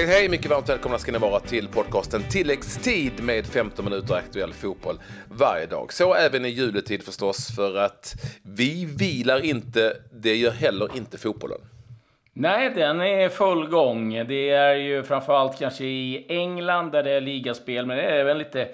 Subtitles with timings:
[0.00, 0.28] Hej, hej!
[0.28, 5.00] Mycket varmt välkomna ska ni vara till podcasten Tilläggstid med 15 minuter aktuell fotboll
[5.30, 5.92] varje dag.
[5.92, 11.58] Så även i juletid förstås, för att vi vilar inte, det gör heller inte fotbollen.
[12.32, 14.26] Nej, den är full gång.
[14.26, 18.38] Det är ju framförallt kanske i England där det är ligaspel, men det är även
[18.38, 18.68] lite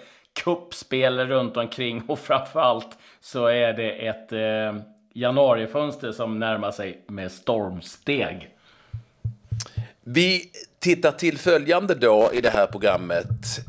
[0.45, 4.83] kuppspel runt omkring och framförallt så är det ett eh,
[5.15, 8.53] januarifönster som närmar sig med stormsteg.
[10.09, 10.51] Vi
[10.87, 13.27] tittar till följande då i det här programmet.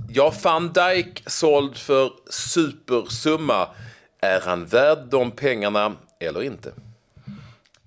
[0.10, 3.68] Ja, van Dijk såld för supersumma.
[4.22, 6.72] Är han värd de pengarna eller inte?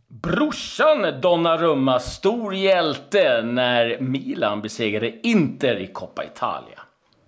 [0.08, 6.80] Brorsan Donnarumma, stor hjälte när Milan besegrade Inter i Coppa Italia.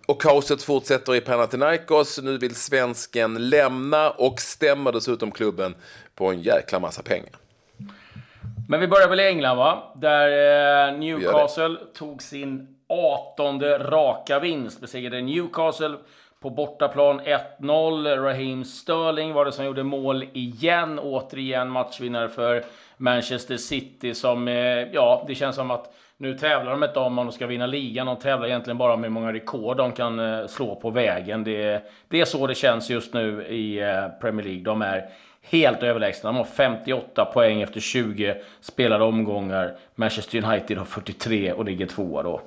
[0.06, 2.20] Och kaoset fortsätter i Panathinaikos.
[2.23, 5.75] Nu vill svensken lämna och stämmer dessutom klubben
[6.14, 7.41] på en jäkla massa pengar.
[8.73, 9.83] Men vi börjar väl i England, va?
[9.95, 14.81] Där eh, Newcastle tog sin 18 raka vinst.
[14.81, 15.97] Besegrade Newcastle
[16.41, 17.20] på bortaplan
[17.59, 18.17] 1-0.
[18.17, 20.98] Raheem Sterling var det som gjorde mål igen.
[20.98, 22.65] Återigen matchvinnare för
[22.97, 24.55] Manchester City som, eh,
[24.93, 28.06] ja, det känns som att nu tävlar de inte om de ska vinna ligan.
[28.06, 31.45] De tävlar egentligen bara om hur många rekord de kan eh, slå på vägen.
[31.45, 33.81] Det, det är så det känns just nu i
[34.20, 34.62] Premier League.
[34.62, 35.09] De är
[35.42, 36.28] helt överlägsna.
[36.28, 39.76] De har 58 poäng efter 20 spelade omgångar.
[39.94, 42.40] Manchester United har 43 och ligger tvåa då.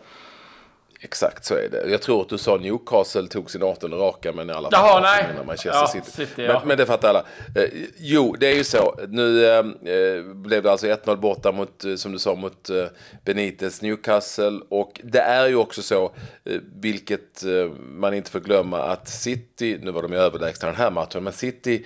[1.05, 1.89] Exakt så är det.
[1.89, 5.01] Jag tror att du sa Newcastle tog sin 18 raka, men i alla fall Jaha,
[5.01, 5.45] nej.
[5.45, 6.11] Manchester ja, City.
[6.11, 6.53] City ja.
[6.53, 7.23] men, men, det fattar alla.
[7.55, 8.95] Eh, jo, det är ju så.
[9.07, 12.85] Nu eh, eh blev det alltså 1-0 borta mot, eh, som du sa, mot eh,
[13.25, 14.59] Benites Newcastle.
[14.69, 16.03] Och det är ju också så,
[16.43, 17.43] eh, vilket
[17.77, 21.33] man inte får glömma, att City, nu var de ju överlägsna den här matchen, men
[21.33, 21.85] City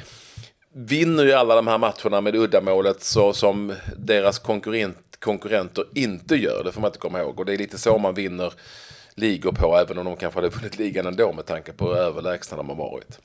[0.73, 6.64] vinner ju alla de här matcherna med uddamålet så som deras konkurrent, konkurrenter inte gör.
[6.64, 7.39] Det får man inte komma ihåg.
[7.39, 8.54] Och det är lite så man vinner
[9.16, 12.58] ligor på, även om de kanske hade vunnit ligan ändå med tanke på hur överlägsna
[12.58, 13.20] de har varit.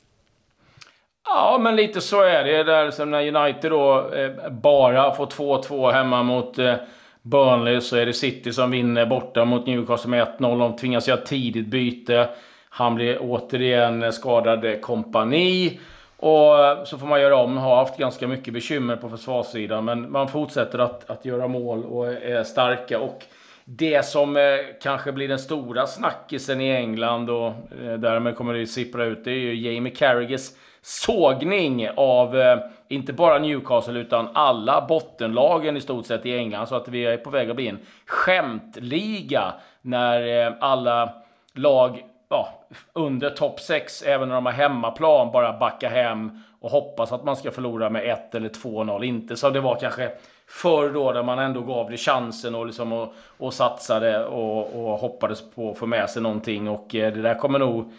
[1.27, 2.63] Ja, men lite så är det.
[2.63, 6.75] Där som när United då eh, bara får 2-2 hemma mot eh,
[7.23, 10.59] Burnley så är det City som vinner borta mot Newcastle med 1-0.
[10.59, 12.29] De tvingas göra tidigt byte.
[12.69, 15.81] Han blir återigen skadad kompani.
[16.25, 17.57] Och så får man göra om.
[17.57, 19.85] Har haft ganska mycket bekymmer på försvarssidan.
[19.85, 23.01] Men man fortsätter att, att göra mål och är starka.
[23.01, 23.25] Och
[23.65, 24.43] det som eh,
[24.83, 27.47] kanske blir den stora snackisen i England och
[27.85, 29.25] eh, därmed kommer det sippra ut.
[29.25, 30.51] Det är ju Jamie Carragers
[30.83, 32.59] sågning av eh,
[32.89, 36.67] inte bara Newcastle utan alla bottenlagen i stort sett i England.
[36.67, 41.13] Så att vi är på väg att bli en skämtliga när eh, alla
[41.55, 42.03] lag
[42.35, 42.49] ja,
[42.93, 47.37] under topp 6, även när de har hemmaplan, bara backa hem och hoppas att man
[47.37, 49.05] ska förlora med 1 eller 2-0.
[49.05, 50.11] Inte som det var kanske
[50.47, 54.99] förr då, där man ändå gav det chansen och, liksom och, och satsade och, och
[54.99, 56.69] hoppades på att få med sig någonting.
[56.69, 57.93] Och eh, det där kommer nog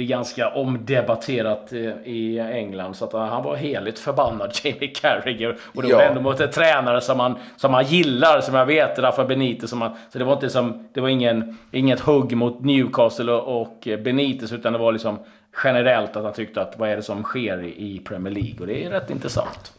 [0.00, 1.72] blir ganska omdebatterat
[2.04, 2.96] i England.
[2.96, 5.56] Så att han var heligt förbannad, Jamie Carragher.
[5.74, 5.96] Och det ja.
[5.96, 9.70] var ändå mot en tränare som han, som han gillar, som jag vet, Rafa Benitez.
[9.70, 13.60] Som han, så det var inte som, det var ingen, inget hugg mot Newcastle och,
[13.60, 15.18] och Benitez, utan det var liksom
[15.64, 18.56] generellt att han tyckte att vad är det som sker i Premier League?
[18.60, 19.72] Och det är rätt intressant.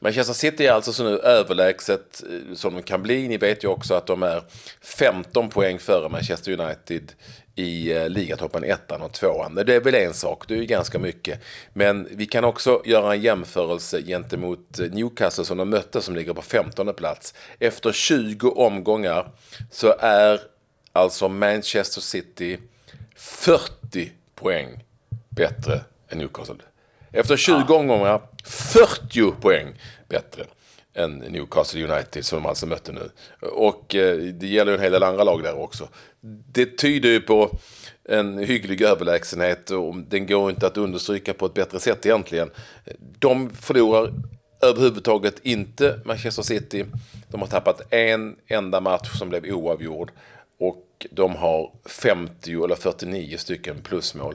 [0.00, 3.28] Manchester City är alltså så nu överlägset eh, som de kan bli.
[3.28, 4.42] Ni vet ju också att de är
[4.80, 7.12] 15 poäng före Manchester United
[7.58, 9.54] i eh, ligatoppen ettan och tvåan.
[9.54, 11.40] Det är väl en sak, det är ju ganska mycket.
[11.72, 16.34] Men vi kan också göra en jämförelse gentemot eh, Newcastle som de mötte som ligger
[16.34, 17.34] på 15 plats.
[17.58, 19.30] Efter 20 omgångar
[19.70, 20.40] så är
[20.92, 22.58] alltså Manchester City
[23.16, 24.84] 40 poäng
[25.28, 26.56] bättre än Newcastle.
[27.12, 27.74] Efter 20 ja.
[27.74, 29.74] omgångar 40 poäng
[30.08, 30.44] bättre
[30.98, 33.10] än Newcastle United som de alltså mötte nu.
[33.48, 35.88] Och eh, det gäller ju en hel del andra lag där också.
[36.52, 37.58] Det tyder ju på
[38.04, 42.50] en hygglig överlägsenhet och den går inte att understryka på ett bättre sätt egentligen.
[43.18, 44.12] De förlorar
[44.62, 46.84] överhuvudtaget inte Manchester City.
[47.28, 50.10] De har tappat en enda match som blev oavgjord
[50.60, 54.34] och de har 50 eller 49 stycken plusmål.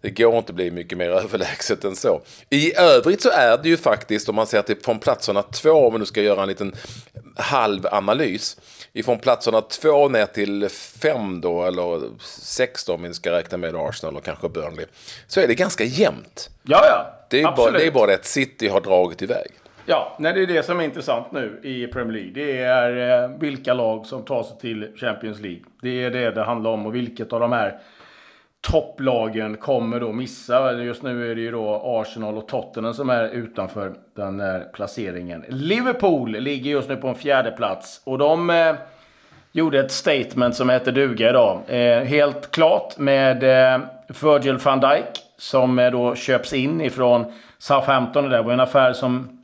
[0.00, 2.20] Det går inte att bli mycket mer överlägset än så.
[2.50, 5.92] I övrigt så är det ju faktiskt, om man ser till från platserna två, om
[5.92, 6.72] vi nu ska göra en liten
[7.36, 8.56] halv analys.
[8.92, 10.68] Ifrån platserna två ner till
[11.02, 14.86] fem då, eller sex då om vi ska räkna med Arsenal och kanske Burnley.
[15.26, 16.50] Så är det ganska jämnt.
[16.62, 17.12] Ja, ja.
[17.30, 19.50] Det är, bara, det är bara det att City har dragit iväg.
[19.86, 22.32] Ja, nej, det är det som är intressant nu i Premier League.
[22.34, 25.62] Det är eh, vilka lag som tar sig till Champions League.
[25.82, 27.78] Det är det det handlar om och vilket av de här
[28.60, 30.72] topplagen kommer då missa.
[30.72, 35.44] Just nu är det ju då Arsenal och Tottenham som är utanför den här placeringen.
[35.48, 38.50] Liverpool ligger just nu på en fjärde plats och de...
[38.50, 38.74] Eh,
[39.56, 41.60] gjorde ett statement som heter duga idag.
[41.66, 43.80] Eh, helt klart med eh,
[44.22, 47.24] Virgil van Dijk som eh, då köps in ifrån
[47.58, 48.28] Southampton.
[48.28, 49.35] Det var en affär som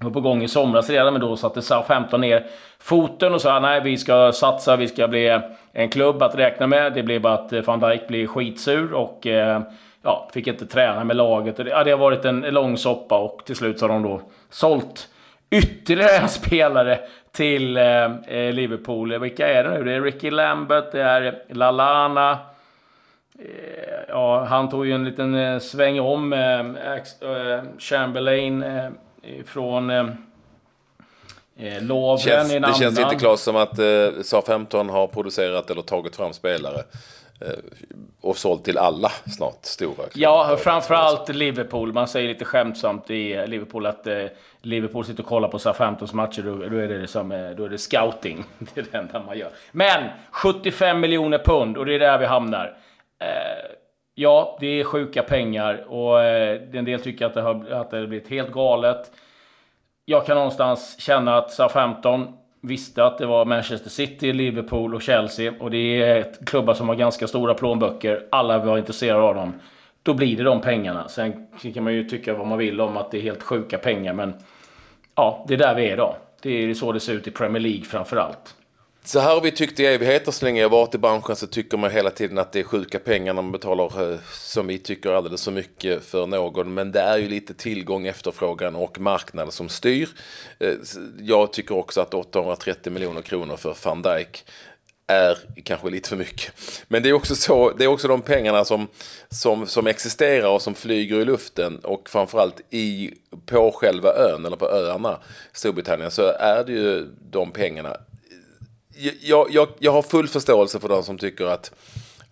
[0.00, 2.46] var på gång i somras redan, men då satte Southampton ner
[2.78, 5.40] foten och sa nej, vi ska satsa, vi ska bli
[5.72, 6.92] en klubb att räkna med.
[6.92, 9.62] Det blev bara att eh, van Dijk blev skitsur och eh,
[10.02, 11.58] ja, fick inte träna med laget.
[11.58, 14.20] Ja, det har varit en lång soppa och till slut så har de då
[14.50, 15.08] sålt
[15.50, 16.98] ytterligare en spelare
[17.32, 19.18] till eh, eh Liverpool.
[19.18, 19.84] Vilka är det nu?
[19.84, 22.38] Det är Ricky Lambert, det är Lalana.
[23.38, 28.90] Eh, ja, han tog ju en liten sväng om eh Chamberlain eh,
[29.46, 30.06] från eh,
[31.80, 33.84] Lovren känns, i Det känns inte klart som att eh,
[34.22, 36.82] SA-15 har producerat eller tagit fram spelare
[37.40, 37.52] Eh,
[38.20, 40.04] och sålt till alla snart stora.
[40.14, 41.92] Ja, framförallt Liverpool.
[41.92, 44.24] Man säger lite skämtsamt i Liverpool att eh,
[44.62, 46.42] Liverpool sitter och kollar på SA-15s matcher.
[46.42, 48.44] Då, då, är det liksom, eh, då är det scouting.
[48.58, 49.50] Det är det enda man gör.
[49.72, 52.76] Men 75 miljoner pund och det är där vi hamnar.
[53.18, 53.26] Eh,
[54.14, 57.96] ja, det är sjuka pengar och eh, en del tycker att det har, att det
[57.96, 59.12] har blivit helt galet.
[60.04, 65.54] Jag kan någonstans känna att SA-15 visste att det var Manchester City, Liverpool och Chelsea.
[65.60, 68.26] Och det är ett klubbar som har ganska stora plånböcker.
[68.30, 69.54] Alla var intresserade av dem.
[70.02, 71.08] Då blir det de pengarna.
[71.08, 74.12] Sen kan man ju tycka vad man vill om att det är helt sjuka pengar.
[74.12, 74.34] Men
[75.14, 76.14] ja, det är där vi är idag.
[76.42, 78.54] Det är så det ser ut i Premier League framför allt.
[79.04, 81.78] Så här har vi tyckt i evigheter så länge jag varit i branschen så tycker
[81.78, 85.12] man hela tiden att det är sjuka pengar när man betalar eh, som vi tycker
[85.12, 86.74] alldeles för mycket för någon.
[86.74, 90.08] Men det är ju lite tillgång, efterfrågan och marknad som styr.
[90.58, 90.74] Eh,
[91.18, 94.44] jag tycker också att 830 miljoner kronor för van Dijk
[95.06, 96.52] är kanske lite för mycket.
[96.88, 98.88] Men det är också, så, det är också de pengarna som,
[99.28, 103.14] som, som existerar och som flyger i luften och framförallt i,
[103.46, 105.18] på själva ön eller på öarna
[105.52, 107.96] Storbritannien så är det ju de pengarna
[109.20, 111.72] jag, jag, jag har full förståelse för de som tycker att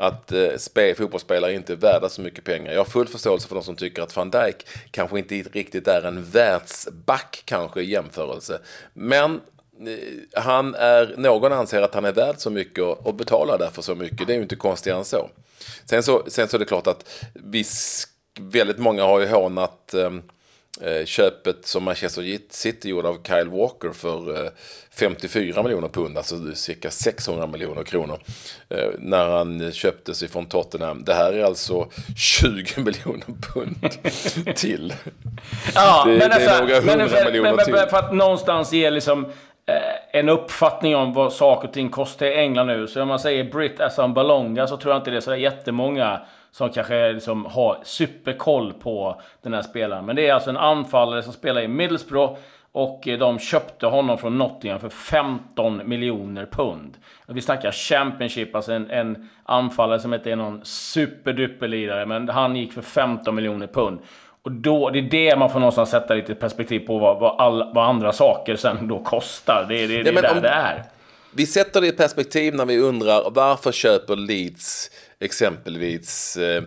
[0.00, 2.72] att eh, spe, fotbollsspelare inte är värda så mycket pengar.
[2.72, 6.02] Jag har full förståelse för de som tycker att van Dijk kanske inte riktigt är
[6.02, 8.60] en världsback kanske i jämförelse.
[8.92, 9.40] Men
[9.80, 13.82] eh, han är, någon anser att han är värd så mycket och, och betalar därför
[13.82, 14.26] så mycket.
[14.26, 15.30] Det är ju inte konstigare än så.
[15.84, 17.64] Sen så, sen så är det klart att vi,
[18.40, 20.10] väldigt många har ju hånat Eh,
[21.04, 24.50] köpet som Manchester City gjorde av Kyle Walker för
[24.98, 28.18] 54 eh, miljoner pund, alltså cirka 600 miljoner kronor.
[28.68, 31.04] Eh, när han köptes ifrån Tottenham.
[31.04, 33.76] Det här är alltså 20 miljoner pund
[34.56, 34.94] till.
[35.74, 37.74] ja, det, men det är några hundra men, miljoner men, till.
[37.74, 39.32] För att någonstans ge liksom
[40.12, 42.86] en uppfattning om vad saker och ting kostar i England nu.
[42.86, 46.20] Så om man säger Brit Assam Balonga så tror jag inte det är så jättemånga
[46.50, 50.06] som kanske liksom har superkoll på den här spelaren.
[50.06, 52.38] Men det är alltså en anfallare som spelar i Middlesbrough
[52.72, 56.96] och de köpte honom från Nottingham för 15 miljoner pund.
[57.26, 62.72] Vi snackar Championship, alltså en, en anfallare som inte är någon superduperlirare, men han gick
[62.72, 64.00] för 15 miljoner pund.
[64.42, 67.74] Och då, det är det man får någonstans sätta lite perspektiv på vad, vad, all,
[67.74, 69.66] vad andra saker sen då kostar.
[69.68, 70.84] Det, det, det, ja, är där om, det är.
[71.34, 76.62] Vi sätter det i perspektiv när vi undrar varför köper Leeds exempelvis eh,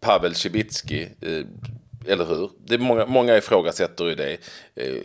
[0.00, 1.46] Pavel Cibicki eh,
[2.06, 2.50] eller hur?
[2.66, 4.38] Det är många, många ifrågasätter ju det.
[4.74, 5.02] Eh,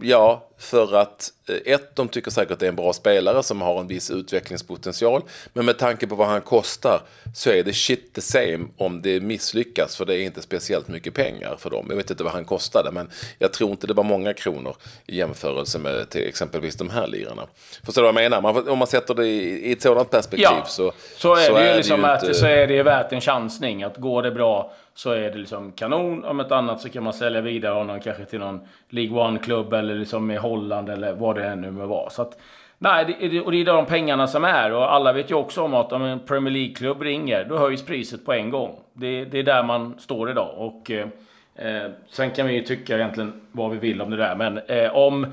[0.00, 3.62] ja, för att eh, ett, de tycker säkert att det är en bra spelare som
[3.62, 5.22] har en viss utvecklingspotential.
[5.52, 7.00] Men med tanke på vad han kostar
[7.34, 9.96] så är det shit the same om det misslyckas.
[9.96, 11.86] För det är inte speciellt mycket pengar för dem.
[11.88, 15.16] Jag vet inte vad han kostade, men jag tror inte det var många kronor i
[15.16, 17.42] jämförelse med till exempelvis de här lirarna.
[17.84, 18.40] Förstår du vad jag menar?
[18.40, 21.54] Man, om man sätter det i, i ett sådant perspektiv ja, så, så är så
[21.54, 22.30] det ju liksom det ju inte...
[22.30, 23.82] att, så är det värt en chansning.
[23.82, 26.24] Att går det bra så är det liksom kanon.
[26.24, 28.60] Om ett annat så kan man sälja vidare honom kanske till någon
[28.90, 32.10] League One-klubb eller liksom i Holland eller vad det än nu må vara.
[32.10, 32.38] Så att,
[32.78, 34.72] nej, det, och det är de pengarna som är.
[34.72, 38.24] Och alla vet ju också om att om en Premier League-klubb ringer, då höjs priset
[38.24, 38.78] på en gång.
[38.92, 40.54] Det, det är där man står idag.
[40.56, 41.08] Och, eh,
[41.54, 44.34] eh, sen kan vi ju tycka egentligen vad vi vill om det där.
[44.34, 45.26] Men eh, om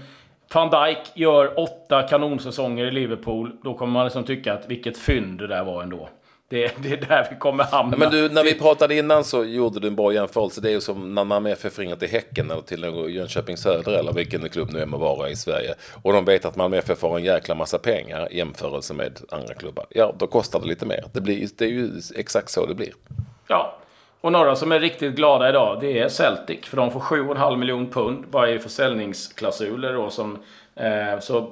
[0.53, 5.39] van Dijk gör åtta kanonsäsonger i Liverpool, då kommer man liksom tycka att vilket fynd
[5.39, 6.09] det där var ändå.
[6.53, 7.97] Det, det, är där vi kommer hamna.
[7.97, 10.61] Men du, när vi pratade innan så gjorde du en bra jämförelse.
[10.61, 12.83] Det är ju som när Malmö FF ringer till Häcken eller till
[13.15, 15.75] Jönköping Söder eller vilken klubb nu är må vara i Sverige.
[16.03, 19.53] Och de vet att Malmö FF har en jäkla massa pengar i jämförelse med andra
[19.53, 19.85] klubbar.
[19.89, 21.03] Ja, då kostar det lite mer.
[21.13, 22.93] Det, blir, det är ju exakt så det blir.
[23.47, 23.77] Ja,
[24.21, 26.65] och några som är riktigt glada idag, det är Celtic.
[26.65, 30.37] För de får 7,5 miljoner pund bara i försäljningsklausuler då som...
[30.75, 31.51] Eh, så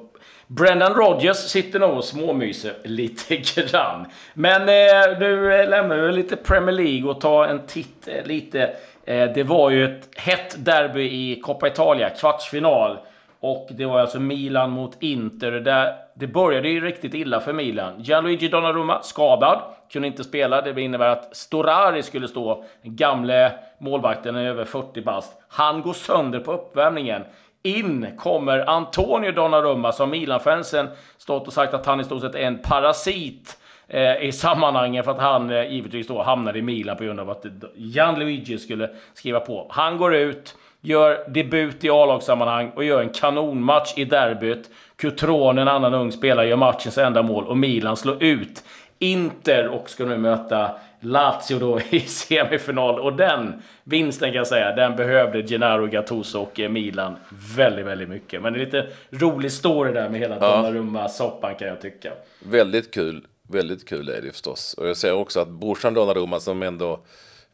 [0.56, 4.06] Brendan Rodgers sitter nog och småmyser lite grann.
[4.34, 8.74] Men eh, nu lämnar vi lite Premier League och tar en titt eh, lite.
[9.06, 12.98] Eh, det var ju ett hett derby i Coppa Italia, kvartsfinal.
[13.40, 15.52] Och det var alltså Milan mot Inter.
[15.52, 17.94] Där det började ju riktigt illa för Milan.
[18.02, 20.62] Gianluigi Donnarumma skadad, kunde inte spela.
[20.62, 25.42] Det innebär att Storari skulle stå, den gamle målvakten är över 40 bast.
[25.48, 27.24] Han går sönder på uppvärmningen.
[27.64, 30.88] In kommer Antonio Donnarumma som Milan-fansen
[31.18, 35.12] stått och sagt att han i stort sett är en parasit eh, i sammanhanget för
[35.12, 39.40] att han eh, givetvis då hamnade i Milan på grund av att Gianluigi skulle skriva
[39.40, 39.68] på.
[39.70, 44.70] Han går ut, gör debut i A-lagssammanhang och gör en kanonmatch i derbyt.
[44.96, 48.64] Cutrone, en annan ung spelare, gör matchens enda mål och Milan slår ut
[49.02, 53.00] Inter och ska nu möta Lazio då i semifinal.
[53.00, 57.16] Och den vinsten kan jag säga, den behövde Gennaro Gattuso och Milan
[57.56, 58.42] väldigt, väldigt mycket.
[58.42, 60.56] Men det är lite rolig story där med hela ja.
[60.56, 62.12] Donnarumma-soppan kan jag tycka.
[62.40, 63.26] Väldigt kul.
[63.50, 64.74] Väldigt kul är det förstås.
[64.74, 67.00] Och jag ser också att brorsan Donnarumma som ändå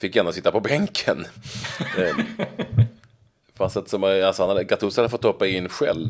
[0.01, 1.25] fick ändå sitta på bänken.
[3.57, 6.07] Fanns ett som, alltså han hade, Gattuso hade fått hoppa in själv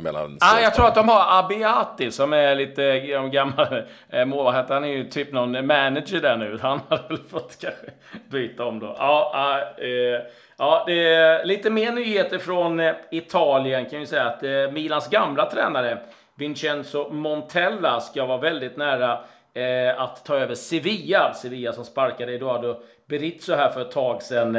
[0.00, 0.38] emellan.
[0.40, 2.98] Ah, jag tror att de har Abiati som är lite
[3.32, 4.70] gammal eh, målvakt.
[4.70, 6.58] Han är ju typ någon manager där nu.
[6.62, 7.86] Han hade väl fått kanske
[8.30, 8.96] byta om då.
[8.98, 10.22] Ja, ah, eh,
[10.56, 15.08] ja, det är lite mer nyheter från eh, Italien kan vi säga att eh, Milans
[15.08, 15.98] gamla tränare
[16.34, 19.20] Vincenzo Montella ska vara väldigt nära
[19.54, 21.34] eh, att ta över Sevilla.
[21.34, 24.56] Sevilla som sparkade Eduardo Berizzo här för ett tag sedan.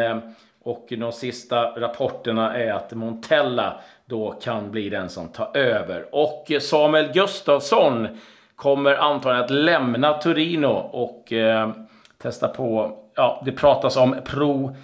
[0.67, 6.05] Och de sista rapporterna är att Montella då kan bli den som tar över.
[6.11, 8.07] Och Samuel Gustafsson
[8.55, 11.71] kommer antagligen att lämna Torino och eh,
[12.17, 14.75] testa på, ja det pratas om Pro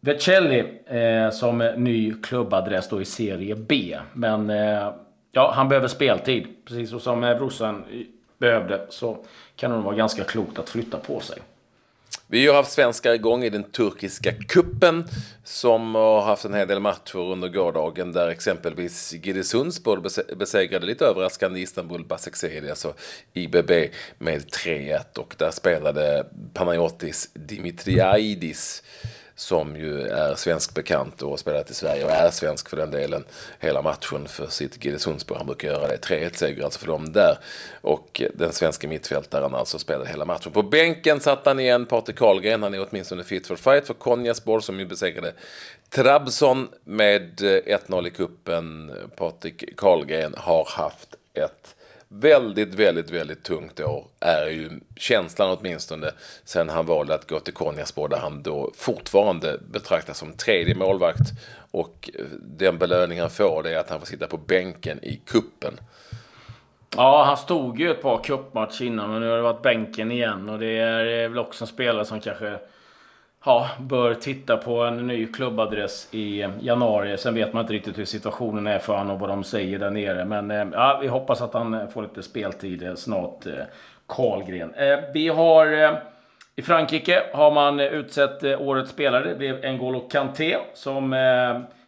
[0.00, 3.98] Vercelli eh, som ny klubbadress då i Serie B.
[4.12, 4.92] Men eh,
[5.32, 6.46] ja, han behöver speltid.
[6.64, 7.84] Precis som eh, brorsan
[8.38, 9.16] behövde så
[9.56, 11.38] kan det nog vara ganska klokt att flytta på sig.
[12.32, 15.04] Vi har haft svenskar igång i den turkiska kuppen
[15.44, 20.02] som har haft en hel del matcher under gårdagen där exempelvis Giresunspor
[20.36, 22.94] besegrade lite överraskande Istanbul Basaksehir, alltså
[23.32, 23.70] IBB
[24.18, 28.82] med 3-1 och där spelade Panayotis Dimitriaidis
[29.40, 32.90] som ju är svensk bekant och har spelat i Sverige och är svensk för den
[32.90, 33.24] delen
[33.58, 35.38] hela matchen för sitt Gillesundsborg.
[35.38, 35.96] Han brukar göra det.
[35.96, 37.38] 3-1 seger alltså för dem där.
[37.80, 40.52] Och den svenska mittfältaren alltså spelade hela matchen.
[40.52, 42.62] På bänken satt han igen, Patrik Karlgren.
[42.62, 45.32] Han är åtminstone fit for fight för Konjasborg som ju besegrade
[45.88, 48.92] Trabzon med eh, 1-0 i kuppen.
[49.16, 51.74] Patrik Karlgren har haft ett
[52.12, 56.10] väldigt, väldigt, väldigt tungt år är ju känslan åtminstone
[56.44, 61.30] sen han valde att gå till Konjaspor där han då fortfarande betraktas som tredje målvakt
[61.70, 65.16] och eh, den belöning han får det är att han får sitta på bänken i
[65.26, 65.74] kuppen.
[66.96, 70.48] Ja, han stod ju ett par cupmatcher innan men nu har det varit bänken igen
[70.48, 72.58] och det är eh, väl också en spelare som kanske
[73.44, 77.18] ja, bör titta på en ny klubbadress i januari.
[77.18, 79.90] Sen vet man inte riktigt hur situationen är för honom och vad de säger där
[79.90, 80.24] nere.
[80.24, 83.52] Men eh, ja, vi hoppas att han får lite speltid eh, snart, eh,
[84.06, 84.74] Karlgren.
[85.14, 85.98] Vi har
[86.56, 89.28] i Frankrike har man utsett årets spelare.
[89.28, 91.14] Det blev N'Golo Kanté som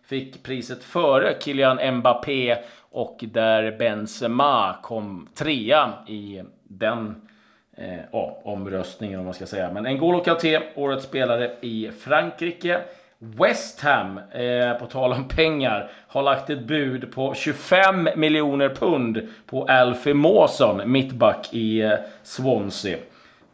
[0.07, 2.57] fick priset före Kylian Mbappé
[2.91, 7.29] och där Benzema kom trea i den
[7.77, 9.71] eh, ja, omröstningen om man ska säga.
[9.73, 12.81] Men N'Golo Kanté, årets spelare i Frankrike.
[13.19, 19.29] West Ham, eh, på tal om pengar, har lagt ett bud på 25 miljoner pund
[19.47, 22.99] på Alfie Mawson, mittback i eh, Swansea.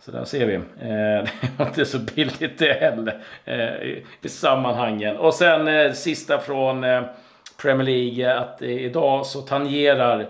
[0.00, 0.54] Så där ser vi.
[0.54, 0.60] Eh,
[1.40, 5.16] det var inte så billigt det heller eh, i, i sammanhangen.
[5.16, 7.02] Och sen eh, sista från eh,
[7.62, 10.26] Premier League att eh, idag så tangerar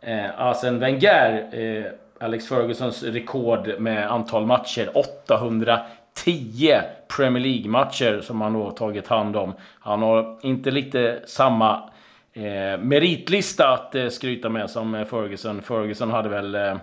[0.00, 1.84] eh, Arsene Wenger eh,
[2.22, 4.90] Alex Fergusons rekord med antal matcher.
[4.94, 6.80] 810
[7.16, 9.54] Premier League-matcher som han då tagit hand om.
[9.80, 11.90] Han har inte lite samma
[12.32, 15.62] eh, meritlista att eh, skryta med som eh, Ferguson.
[15.62, 16.76] Ferguson hade väl eh,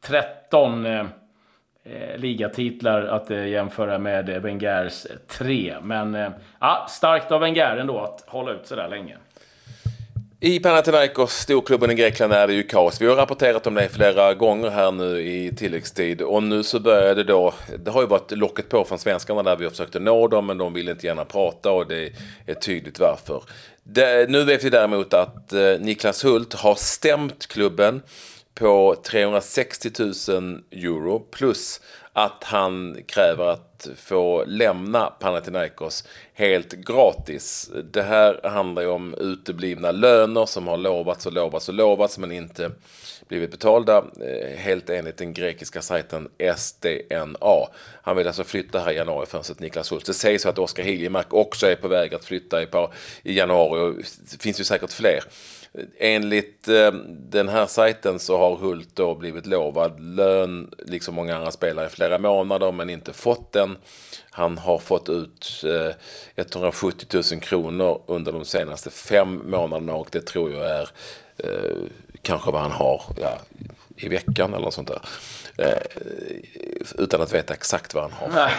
[0.00, 1.06] 13 eh,
[1.84, 5.76] eh, ligatitlar att eh, jämföra med eh, Wengers 3.
[5.82, 9.16] Men eh, ja, starkt av Wenger ändå att hålla ut sådär länge.
[10.46, 13.00] I Panathinaikos, storklubben i Grekland, är det ju kaos.
[13.00, 16.22] Vi har rapporterat om det flera gånger här nu i tilläggstid.
[16.22, 19.56] Och nu så börjar det då, det har ju varit locket på från svenskarna där
[19.56, 22.12] vi har försökt nå dem, men de vill inte gärna prata och det
[22.46, 23.42] är tydligt varför.
[23.82, 28.02] Det, nu vet vi däremot att eh, Niklas Hult har stämt klubben
[28.54, 31.80] på 360 000 euro plus
[32.18, 36.04] att han kräver att få lämna Panathinaikos
[36.34, 37.70] helt gratis.
[37.92, 42.32] Det här handlar ju om uteblivna löner som har lovats och lovats och lovats men
[42.32, 42.70] inte
[43.28, 47.68] blivit betalda eh, helt enligt den grekiska sajten SDNA.
[48.02, 50.06] Han vill alltså flytta här i januari fönstret Niklas Hult.
[50.06, 52.66] Det sägs att Oskar Hiljemark också är på väg att flytta i
[53.22, 53.94] januari och
[54.30, 55.20] det finns ju säkert fler.
[55.98, 61.50] Enligt eh, den här sajten så har Hult då blivit lovad lön, liksom många andra
[61.50, 63.76] spelare, i flera månader men inte fått den.
[64.30, 65.94] Han har fått ut eh,
[66.36, 70.88] 170 000 kronor under de senaste fem månaderna och det tror jag är
[71.36, 71.76] eh,
[72.22, 73.38] kanske vad han har ja,
[73.96, 75.00] i veckan eller något sånt där.
[75.58, 76.02] Eh,
[76.98, 78.52] utan att veta exakt vad han har Nej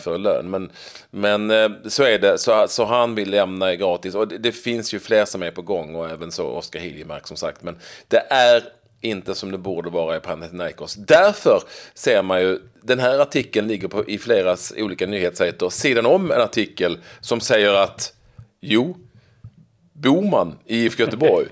[0.00, 0.50] för lön.
[0.50, 0.70] Men,
[1.10, 2.38] men eh, så är det.
[2.38, 4.14] Så, så han vill lämna gratis.
[4.14, 7.26] Och det, det, finns ju fler som är på gång och även så Oskar Hiljemark
[7.26, 7.62] som sagt.
[7.62, 7.78] Men
[8.08, 8.62] det är
[9.00, 10.94] inte som det borde vara i Panathinaikos.
[10.94, 11.62] Därför
[11.94, 16.40] ser man ju, den här artikeln ligger på, i flera olika nyhetssajter, sidan om en
[16.40, 18.12] artikel som säger att
[18.60, 18.96] jo,
[19.92, 21.46] Boman i IFK Göteborg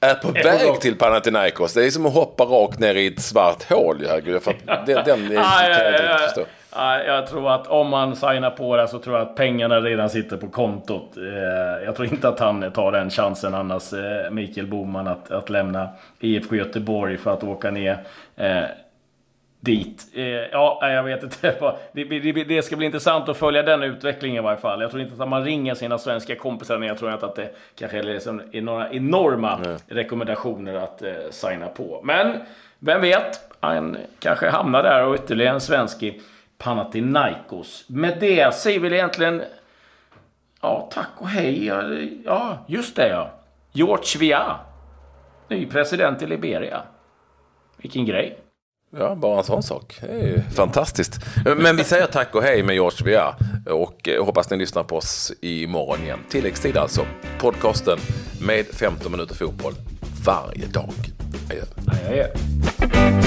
[0.00, 1.72] är på väg till Panathinaikos.
[1.72, 4.06] Det är som att hoppa rakt ner i ett svart hål.
[4.08, 6.46] Ja, för den, den är, ah, kan jag inte förstå.
[6.76, 10.36] Jag tror att om man signar på det så tror jag att pengarna redan sitter
[10.36, 11.16] på kontot.
[11.16, 15.50] Eh, jag tror inte att han tar den chansen annars, eh, Mikael Boman, att, att
[15.50, 15.88] lämna
[16.20, 17.98] IFK Göteborg för att åka ner
[18.36, 18.62] eh,
[19.60, 20.06] dit.
[20.52, 21.54] Ja, jag vet inte.
[22.46, 24.80] Det, ska bli intressant att följa den utvecklingen i varje fall.
[24.80, 27.56] Jag tror inte att man ringer sina svenska kompisar, men jag tror inte att det
[27.78, 29.76] kanske är liksom några enorma Nej.
[29.88, 32.00] rekommendationer att signa på.
[32.04, 32.36] Men
[32.78, 33.40] vem vet?
[33.60, 36.20] Han kanske hamnar där och ytterligare en svensk i
[36.58, 37.84] Panathinaikos.
[37.88, 39.42] Med det säger vi egentligen
[40.62, 41.66] ja, tack och hej.
[42.24, 43.30] Ja, just det ja.
[43.72, 44.56] George Via,
[45.48, 46.82] ny president i Liberia.
[47.76, 48.38] Vilken grej.
[48.98, 49.98] Ja, bara en sån sak.
[50.00, 51.20] Det är ju fantastiskt.
[51.56, 53.34] Men vi säger tack och hej med George Via
[53.66, 56.18] och eh, hoppas ni lyssnar på oss imorgon igen.
[56.28, 57.06] Tilläggstid alltså.
[57.40, 57.98] Podcasten
[58.40, 59.74] med 15 minuter fotboll
[60.24, 60.94] varje dag.
[61.50, 61.64] Adjö.
[62.08, 63.23] Adjö.